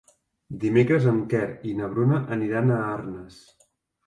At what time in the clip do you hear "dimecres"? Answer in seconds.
0.63-1.05